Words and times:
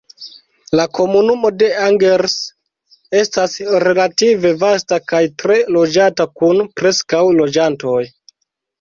La 0.77 0.85
komunumo 0.99 1.51
de 1.63 1.67
Angers 1.87 2.37
estas 3.21 3.59
relative 3.85 4.55
vasta 4.67 5.01
kaj 5.13 5.23
tre 5.45 5.61
loĝata 5.79 6.31
kun 6.43 6.67
preskaŭ 6.83 7.25
loĝantoj. 7.41 8.05